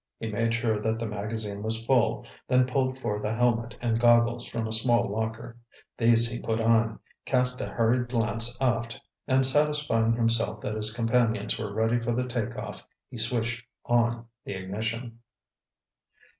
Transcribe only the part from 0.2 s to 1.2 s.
made sure that the